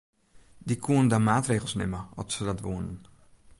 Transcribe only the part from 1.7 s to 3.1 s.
nimme at se dat woenen.